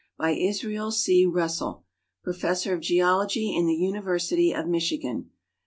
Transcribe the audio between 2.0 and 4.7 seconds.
Professor of Geology in the University of